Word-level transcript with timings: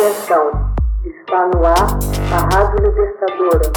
Atenção, 0.00 0.74
está 1.04 1.46
no 1.48 1.66
ar 1.66 1.76
a 2.32 2.56
Rádio 2.56 2.86
Libertadora. 2.86 3.70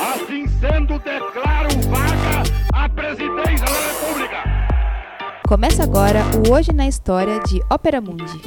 Assim 0.00 0.46
sendo, 0.46 0.98
declaro 1.00 1.68
vaga 1.90 2.42
a 2.72 2.88
presidência 2.88 3.66
da 3.66 3.92
República. 3.92 4.36
Começa 5.46 5.82
agora 5.82 6.20
o 6.48 6.54
Hoje 6.54 6.72
na 6.72 6.88
História 6.88 7.38
de 7.40 7.60
Ópera 7.70 8.00
Mundi. 8.00 8.40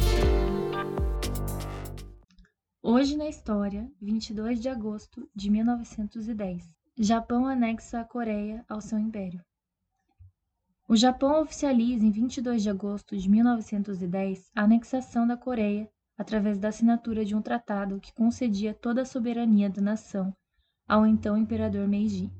Hoje 2.81 3.15
na 3.15 3.29
História, 3.29 3.87
22 4.01 4.59
de 4.59 4.69
agosto 4.69 5.29
de 5.35 5.51
1910. 5.51 6.63
Japão 6.97 7.45
anexa 7.45 7.99
a 7.99 8.05
Coreia 8.05 8.65
ao 8.67 8.81
seu 8.81 8.97
império. 8.97 9.39
O 10.87 10.95
Japão 10.95 11.41
oficializa 11.41 12.05
em 12.05 12.11
22 12.11 12.61
de 12.61 12.69
agosto 12.69 13.17
de 13.17 13.27
1910 13.27 14.51
a 14.55 14.63
anexação 14.63 15.25
da 15.25 15.35
Coreia 15.35 15.89
através 16.15 16.59
da 16.59 16.67
assinatura 16.67 17.25
de 17.25 17.35
um 17.35 17.41
tratado 17.41 17.99
que 17.99 18.13
concedia 18.13 18.71
toda 18.71 19.01
a 19.01 19.05
soberania 19.05 19.67
da 19.67 19.81
nação 19.81 20.31
ao 20.87 21.07
então 21.07 21.35
imperador 21.35 21.87
Meiji. 21.87 22.31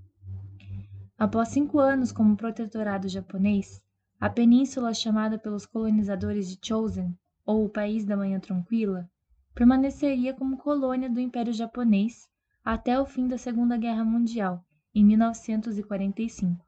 Após 1.18 1.50
cinco 1.50 1.80
anos 1.80 2.12
como 2.12 2.38
protetorado 2.38 3.10
japonês, 3.10 3.82
a 4.20 4.30
península 4.30 4.94
chamada 4.94 5.40
pelos 5.40 5.66
colonizadores 5.66 6.48
de 6.48 6.60
Chosen, 6.64 7.18
ou 7.46 7.66
o 7.66 7.70
País 7.70 8.06
da 8.06 8.16
Manhã 8.16 8.40
Tranquila, 8.40 9.10
permaneceria 9.56 10.36
como 10.36 10.58
colônia 10.58 11.10
do 11.10 11.20
Império 11.20 11.52
Japonês 11.52 12.30
até 12.64 13.00
o 13.00 13.06
fim 13.08 13.28
da 13.28 13.40
Segunda 13.40 13.76
Guerra 13.76 14.06
Mundial, 14.06 14.64
em 14.94 15.04
1945. 15.04 16.64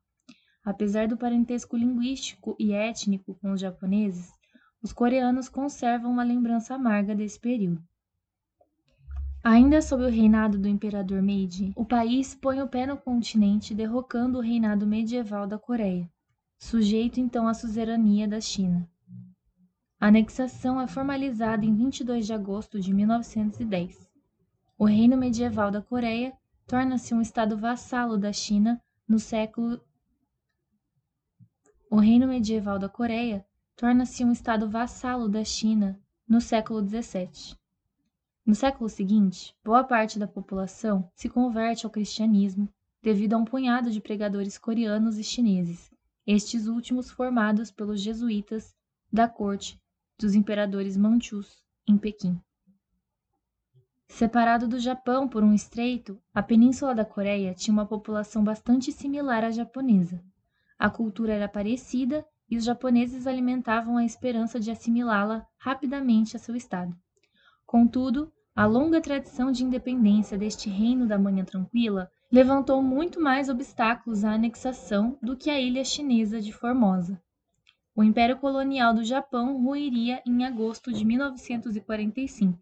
Apesar 0.68 1.08
do 1.08 1.16
parentesco 1.16 1.78
linguístico 1.78 2.54
e 2.60 2.74
étnico 2.74 3.34
com 3.36 3.54
os 3.54 3.62
japoneses, 3.62 4.34
os 4.84 4.92
coreanos 4.92 5.48
conservam 5.48 6.12
uma 6.12 6.26
lembrança 6.26 6.76
amarga 6.76 7.16
desse 7.16 7.40
período. 7.40 7.82
Ainda 9.42 9.82
sob 9.82 10.04
o 10.04 10.10
reinado 10.10 10.60
do 10.60 10.68
imperador 10.68 11.22
Meiji, 11.22 11.72
o 11.74 11.86
país 11.86 12.36
põe 12.36 12.62
o 12.62 12.68
pé 12.68 12.86
no 12.86 12.98
continente, 12.98 13.74
derrocando 13.74 14.40
o 14.40 14.42
reinado 14.42 14.86
medieval 14.86 15.48
da 15.48 15.58
Coreia, 15.58 16.06
sujeito 16.60 17.18
então 17.18 17.48
à 17.48 17.54
suzerania 17.54 18.28
da 18.28 18.42
China. 18.42 18.86
A 19.98 20.08
anexação 20.08 20.82
é 20.82 20.86
formalizada 20.86 21.66
em 21.66 21.74
22 21.74 22.26
de 22.26 22.34
agosto 22.34 22.78
de 22.78 22.94
1910. 22.94 24.06
O 24.78 24.84
reino 24.84 25.16
medieval 25.16 25.72
da 25.72 25.82
Coreia 25.82 26.34
torna-se 26.68 27.14
um 27.14 27.22
estado 27.22 27.58
vassalo 27.58 28.18
da 28.18 28.34
China 28.34 28.82
no 29.08 29.18
século 29.18 29.80
o 31.90 31.98
reino 31.98 32.28
medieval 32.28 32.78
da 32.78 32.90
Coreia 32.90 33.46
torna-se 33.76 34.24
um 34.24 34.32
estado 34.32 34.70
vassalo 34.70 35.30
da 35.30 35.44
China 35.44 36.00
no 36.28 36.42
século 36.42 36.86
XVII. 36.86 37.56
No 38.46 38.54
século 38.54 38.90
seguinte, 38.90 39.56
boa 39.64 39.84
parte 39.84 40.20
da 40.20 40.28
população 40.28 41.10
se 41.16 41.30
converte 41.30 41.86
ao 41.86 41.92
cristianismo 41.92 42.68
devido 43.02 43.34
a 43.34 43.38
um 43.38 43.46
punhado 43.46 43.90
de 43.90 44.02
pregadores 44.02 44.58
coreanos 44.58 45.18
e 45.18 45.24
chineses, 45.24 45.92
estes 46.26 46.68
últimos 46.68 47.10
formados 47.10 47.72
pelos 47.72 48.02
jesuítas 48.02 48.76
da 49.12 49.28
corte 49.28 49.80
dos 50.20 50.36
imperadores 50.36 50.98
manchus 50.98 51.64
em 51.88 51.98
Pequim. 51.98 52.38
Separado 54.10 54.68
do 54.68 54.80
Japão 54.80 55.28
por 55.28 55.44
um 55.44 55.54
estreito, 55.54 56.20
a 56.34 56.42
península 56.42 56.96
da 56.96 57.06
Coreia 57.06 57.54
tinha 57.54 57.74
uma 57.74 57.86
população 57.86 58.44
bastante 58.44 58.92
similar 58.92 59.44
à 59.44 59.52
japonesa, 59.52 60.22
a 60.78 60.90
cultura 60.90 61.34
era 61.34 61.48
parecida 61.48 62.26
e 62.50 62.58
os 62.58 62.64
japoneses 62.64 63.28
alimentavam 63.28 63.98
a 63.98 64.06
esperança 64.06 64.60
de 64.60 64.72
assimilá-la 64.72 65.46
rapidamente 65.58 66.36
a 66.36 66.40
seu 66.40 66.56
estado. 66.56 66.96
Contudo, 67.66 68.32
a 68.56 68.66
longa 68.66 69.02
tradição 69.02 69.52
de 69.52 69.64
independência 69.64 70.38
deste 70.38 70.70
reino 70.70 71.06
da 71.06 71.20
Manhã 71.20 71.44
Tranquila 71.44 72.10
levantou 72.32 72.82
muito 72.82 73.22
mais 73.22 73.50
obstáculos 73.50 74.24
à 74.24 74.34
anexação 74.34 75.18
do 75.22 75.36
que 75.36 75.50
a 75.50 75.60
ilha 75.60 75.84
chinesa 75.84 76.42
de 76.42 76.52
Formosa. 76.52 77.22
O 77.96 78.04
Império 78.04 78.38
Colonial 78.38 78.94
do 78.94 79.04
Japão 79.04 79.64
ruiria 79.64 80.22
em 80.26 80.46
agosto 80.46 80.94
de 80.94 81.04
1945, 81.04 82.60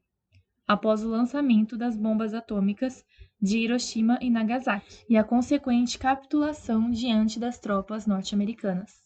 após 0.68 1.04
o 1.04 1.10
lançamento 1.10 1.78
das 1.78 1.96
bombas 1.96 2.34
atômicas 2.34 3.06
de 3.40 3.60
Hiroshima 3.60 4.18
e 4.22 4.30
Nagasaki 4.30 5.06
e 5.08 5.16
a 5.16 5.24
consequente 5.24 6.00
capitulação 6.00 6.90
diante 6.90 7.40
das 7.40 7.60
tropas 7.60 8.08
norte-americanas. 8.08 9.04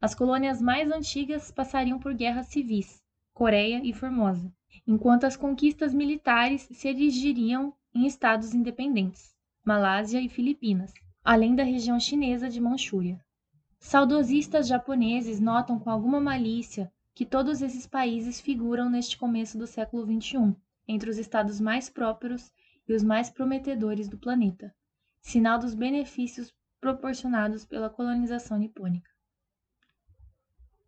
As 0.00 0.14
colônias 0.14 0.60
mais 0.60 0.90
antigas 0.90 1.50
passariam 1.50 1.98
por 1.98 2.12
guerras 2.12 2.48
civis, 2.48 3.02
Coreia 3.32 3.80
e 3.82 3.92
Formosa, 3.92 4.52
enquanto 4.86 5.24
as 5.24 5.36
conquistas 5.36 5.94
militares 5.94 6.68
se 6.70 6.88
erigiriam 6.88 7.72
em 7.94 8.06
estados 8.06 8.52
independentes, 8.52 9.34
Malásia 9.64 10.20
e 10.20 10.28
Filipinas, 10.28 10.92
além 11.24 11.54
da 11.54 11.62
região 11.62 11.98
chinesa 12.00 12.50
de 12.50 12.60
Manchúria. 12.60 13.18
Saudosistas 13.78 14.66
japoneses 14.66 15.40
notam 15.40 15.78
com 15.78 15.88
alguma 15.88 16.20
malícia 16.20 16.92
que 17.14 17.24
todos 17.24 17.62
esses 17.62 17.86
países 17.86 18.40
figuram 18.40 18.90
neste 18.90 19.16
começo 19.16 19.56
do 19.56 19.66
século 19.66 20.04
XXI, 20.04 20.54
entre 20.86 21.10
os 21.10 21.18
estados 21.18 21.60
mais 21.60 21.88
prósperos 21.88 22.50
e 22.88 22.94
os 22.94 23.02
mais 23.02 23.30
prometedores 23.30 24.08
do 24.08 24.18
planeta, 24.18 24.74
sinal 25.20 25.58
dos 25.58 25.74
benefícios 25.74 26.52
proporcionados 26.80 27.64
pela 27.64 27.88
colonização 27.88 28.58
nipônica. 28.58 29.10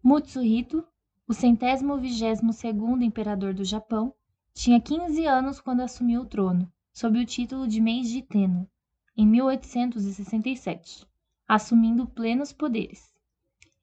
Mutsuhito, 0.03 0.87
o 1.27 1.33
centésimo 1.33 1.97
vigésimo 1.97 2.53
segundo 2.53 3.05
imperador 3.05 3.55
do 3.55 3.65
Japão, 3.65 4.15
tinha 4.53 4.81
15 4.81 5.25
anos 5.27 5.61
quando 5.61 5.81
assumiu 5.81 6.23
o 6.23 6.27
trono, 6.27 6.71
sob 6.93 7.19
o 7.19 7.25
título 7.25 7.67
de 7.67 7.81
Meiji 7.81 8.23
Tenno, 8.23 8.69
em 9.17 9.27
1867, 9.27 11.07
assumindo 11.47 12.07
plenos 12.07 12.53
poderes. 12.53 13.15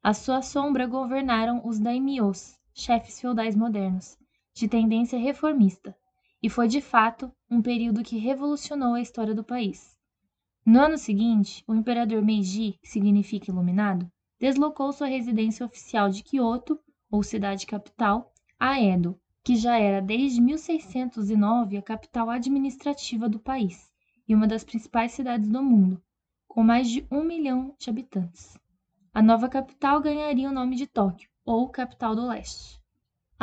À 0.04 0.14
sua 0.14 0.42
sombra 0.42 0.86
governaram 0.86 1.62
os 1.66 1.80
daimyos, 1.80 2.58
chefes 2.74 3.20
feudais 3.20 3.56
modernos, 3.56 4.18
de 4.54 4.68
tendência 4.68 5.18
reformista, 5.18 5.96
e 6.42 6.50
foi 6.50 6.68
de 6.68 6.82
fato 6.82 7.32
um 7.50 7.62
período 7.62 8.04
que 8.04 8.18
revolucionou 8.18 8.96
a 8.96 9.02
história 9.02 9.36
do 9.36 9.44
país. 9.44 10.00
No 10.66 10.80
ano 10.80 10.98
seguinte, 10.98 11.64
o 11.68 11.74
imperador 11.76 12.22
Meiji, 12.22 12.80
que 12.82 12.88
significa 12.88 13.52
iluminado, 13.52 14.12
deslocou 14.40 14.92
sua 14.92 15.08
residência 15.08 15.66
oficial 15.66 16.10
de 16.10 16.24
Kyoto, 16.24 16.80
ou 17.12 17.22
cidade 17.22 17.66
capital, 17.66 18.34
a 18.60 18.80
Edo, 18.82 19.20
que 19.44 19.56
já 19.56 19.78
era 19.78 20.02
desde 20.02 20.40
1609 20.40 21.78
a 21.78 21.82
capital 21.82 22.30
administrativa 22.30 23.28
do 23.28 23.40
país 23.40 23.92
e 24.28 24.34
uma 24.34 24.48
das 24.48 24.64
principais 24.64 25.12
cidades 25.12 25.50
do 25.50 25.62
mundo, 25.62 26.02
com 26.48 26.64
mais 26.64 26.90
de 26.90 27.06
um 27.12 27.24
milhão 27.24 27.76
de 27.78 27.90
habitantes. 27.90 28.58
A 29.14 29.22
nova 29.22 29.50
capital 29.50 30.00
ganharia 30.00 30.50
o 30.50 30.54
nome 30.54 30.76
de 30.76 30.88
Tóquio, 30.88 31.30
ou 31.44 31.70
Capital 31.70 32.16
do 32.16 32.28
Leste. 32.28 32.81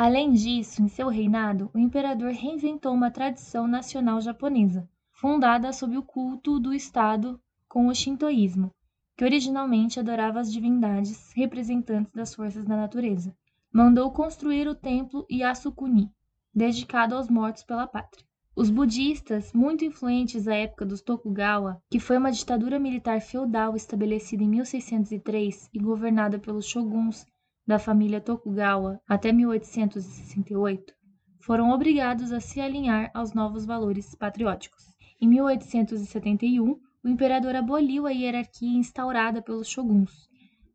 Além 0.01 0.31
disso, 0.31 0.81
em 0.81 0.87
seu 0.87 1.09
reinado, 1.09 1.69
o 1.73 1.77
imperador 1.77 2.31
reinventou 2.31 2.93
uma 2.93 3.11
tradição 3.11 3.67
nacional 3.67 4.21
japonesa, 4.21 4.87
fundada 5.11 5.73
sob 5.73 5.97
o 5.97 6.01
culto 6.01 6.57
do 6.57 6.73
Estado 6.73 7.37
com 7.67 7.85
o 7.85 7.93
Shintoísmo, 7.93 8.73
que 9.17 9.25
originalmente 9.25 9.99
adorava 9.99 10.39
as 10.39 10.53
divindades 10.53 11.33
representantes 11.33 12.13
das 12.13 12.33
forças 12.33 12.63
da 12.63 12.77
natureza. 12.77 13.35
Mandou 13.73 14.09
construir 14.09 14.69
o 14.69 14.73
templo 14.73 15.25
Yasukuni, 15.29 16.09
dedicado 16.55 17.13
aos 17.13 17.29
mortos 17.29 17.63
pela 17.63 17.85
pátria. 17.85 18.25
Os 18.55 18.69
budistas, 18.69 19.51
muito 19.51 19.83
influentes 19.83 20.47
à 20.47 20.55
época 20.55 20.85
dos 20.85 21.01
Tokugawa, 21.01 21.83
que 21.89 21.99
foi 21.99 22.17
uma 22.17 22.31
ditadura 22.31 22.79
militar 22.79 23.19
feudal 23.19 23.75
estabelecida 23.75 24.41
em 24.43 24.47
1603 24.47 25.69
e 25.73 25.77
governada 25.77 26.39
pelos 26.39 26.65
shoguns 26.65 27.25
da 27.69 27.77
família 27.77 28.19
Tokugawa 28.19 28.99
até 29.07 29.31
1868, 29.31 30.91
foram 31.39 31.69
obrigados 31.69 32.31
a 32.31 32.39
se 32.39 32.59
alinhar 32.59 33.11
aos 33.13 33.31
novos 33.31 33.63
valores 33.63 34.15
patrióticos. 34.15 34.83
Em 35.21 35.27
1871, 35.27 36.79
o 37.03 37.07
imperador 37.07 37.55
aboliu 37.55 38.07
a 38.07 38.09
hierarquia 38.09 38.75
instaurada 38.75 39.39
pelos 39.39 39.67
shoguns. 39.67 40.27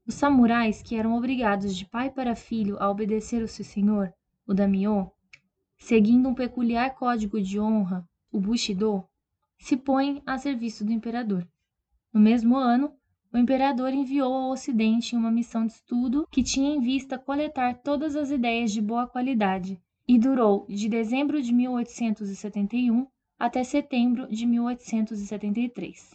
Os 0.06 0.14
samurais, 0.14 0.82
que 0.82 0.94
eram 0.94 1.16
obrigados 1.16 1.76
de 1.76 1.84
pai 1.84 2.12
para 2.12 2.36
filho 2.36 2.76
a 2.78 2.88
obedecer 2.88 3.42
ao 3.42 3.48
seu 3.48 3.64
senhor, 3.64 4.14
o 4.46 4.54
daimyo, 4.54 5.10
seguindo 5.76 6.28
um 6.28 6.34
peculiar 6.34 6.94
código 6.94 7.40
de 7.40 7.58
honra, 7.58 8.08
o 8.30 8.38
bushido, 8.38 9.04
se 9.58 9.76
põem 9.76 10.22
a 10.24 10.38
serviço 10.38 10.84
do 10.84 10.92
imperador. 10.92 11.44
No 12.12 12.20
mesmo 12.20 12.56
ano, 12.56 12.92
o 13.34 13.38
imperador 13.38 13.92
enviou 13.92 14.32
ao 14.32 14.50
Ocidente 14.50 15.16
uma 15.16 15.28
missão 15.28 15.66
de 15.66 15.72
estudo 15.72 16.24
que 16.30 16.40
tinha 16.40 16.72
em 16.72 16.80
vista 16.80 17.18
coletar 17.18 17.74
todas 17.82 18.14
as 18.14 18.30
ideias 18.30 18.70
de 18.70 18.80
boa 18.80 19.08
qualidade 19.08 19.82
e 20.06 20.16
durou 20.16 20.64
de 20.68 20.88
dezembro 20.88 21.42
de 21.42 21.52
1871 21.52 23.08
até 23.36 23.64
setembro 23.64 24.28
de 24.28 24.46
1873. 24.46 26.14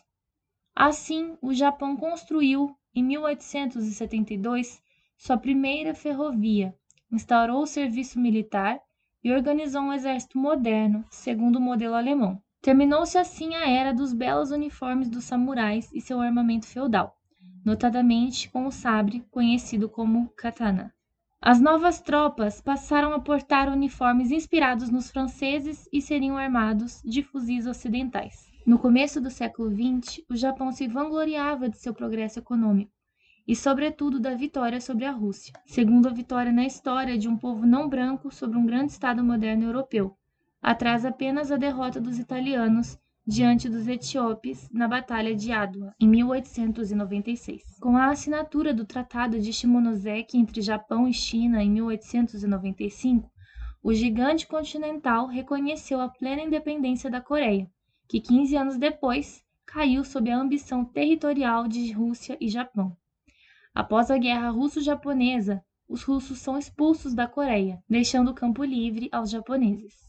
Assim, 0.73 1.37
o 1.41 1.53
Japão 1.53 1.97
construiu, 1.97 2.73
em 2.95 3.03
1872, 3.03 4.81
sua 5.17 5.37
primeira 5.37 5.93
ferrovia, 5.93 6.73
instaurou 7.11 7.63
o 7.63 7.67
serviço 7.67 8.17
militar 8.17 8.79
e 9.21 9.33
organizou 9.33 9.81
um 9.81 9.91
exército 9.91 10.37
moderno, 10.37 11.03
segundo 11.09 11.57
o 11.57 11.61
modelo 11.61 11.95
alemão. 11.95 12.41
Terminou-se 12.61 13.17
assim 13.17 13.55
a 13.55 13.69
era 13.69 13.93
dos 13.93 14.11
belos 14.11 14.51
uniformes 14.51 15.09
dos 15.09 15.23
samurais 15.23 15.89
e 15.93 16.01
seu 16.01 16.19
armamento 16.19 16.67
feudal, 16.67 17.15
notadamente 17.63 18.49
com 18.49 18.65
o 18.67 18.71
sabre 18.71 19.23
conhecido 19.31 19.87
como 19.87 20.29
katana. 20.35 20.93
As 21.41 21.61
novas 21.61 22.01
tropas 22.01 22.59
passaram 22.59 23.13
a 23.13 23.19
portar 23.19 23.71
uniformes 23.71 24.29
inspirados 24.29 24.89
nos 24.89 25.09
franceses 25.09 25.87
e 25.93 26.01
seriam 26.01 26.37
armados 26.37 27.01
de 27.05 27.23
fuzis 27.23 27.65
ocidentais. 27.65 28.51
No 28.65 28.77
começo 28.77 29.21
do 29.21 29.31
século 29.31 29.71
XX, 29.71 30.21
o 30.29 30.35
Japão 30.35 30.69
se 30.73 30.85
vangloriava 30.85 31.69
de 31.69 31.77
seu 31.77 31.93
progresso 31.93 32.39
econômico 32.39 32.91
e, 33.47 33.55
sobretudo, 33.55 34.19
da 34.19 34.35
vitória 34.35 34.81
sobre 34.81 35.05
a 35.05 35.11
Rússia, 35.11 35.53
segundo 35.65 36.09
a 36.09 36.13
vitória 36.13 36.51
na 36.51 36.65
história 36.65 37.17
de 37.17 37.29
um 37.29 37.37
povo 37.37 37.65
não 37.65 37.87
branco 37.87 38.29
sobre 38.29 38.57
um 38.57 38.65
grande 38.65 38.91
Estado 38.91 39.23
moderno 39.23 39.63
europeu, 39.63 40.13
atrás 40.61 41.05
apenas 41.05 41.51
a 41.51 41.57
derrota 41.57 41.99
dos 42.01 42.19
italianos 42.19 42.97
diante 43.25 43.69
dos 43.69 43.87
etíopes 43.87 44.69
na 44.71 44.87
Batalha 44.87 45.35
de 45.35 45.51
Adwa, 45.51 45.93
em 45.99 46.07
1896. 46.07 47.77
Com 47.79 47.95
a 47.95 48.09
assinatura 48.09 48.73
do 48.73 48.85
Tratado 48.85 49.39
de 49.39 49.53
Shimonoseki 49.53 50.37
entre 50.37 50.61
Japão 50.61 51.07
e 51.07 51.13
China 51.13 51.63
em 51.63 51.69
1895, 51.69 53.31
o 53.83 53.93
gigante 53.93 54.47
continental 54.47 55.27
reconheceu 55.27 56.01
a 56.01 56.09
plena 56.09 56.41
independência 56.41 57.09
da 57.09 57.21
Coreia, 57.21 57.69
que 58.07 58.19
15 58.19 58.55
anos 58.57 58.77
depois 58.77 59.43
caiu 59.65 60.03
sob 60.03 60.31
a 60.31 60.37
ambição 60.37 60.83
territorial 60.83 61.67
de 61.67 61.91
Rússia 61.91 62.35
e 62.41 62.49
Japão. 62.49 62.97
Após 63.75 64.09
a 64.09 64.17
Guerra 64.17 64.49
Russo-Japonesa, 64.49 65.63
os 65.87 66.03
russos 66.03 66.39
são 66.39 66.57
expulsos 66.57 67.13
da 67.13 67.27
Coreia, 67.27 67.81
deixando 67.87 68.31
o 68.31 68.33
campo 68.33 68.63
livre 68.63 69.07
aos 69.11 69.29
japoneses. 69.29 70.08